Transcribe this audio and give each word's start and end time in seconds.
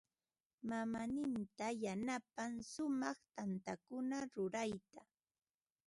Mamaaninta 0.69 1.67
yanapan 1.83 2.53
shumaq 2.71 3.17
tantakuna 3.35 4.17
rurayta. 4.33 5.01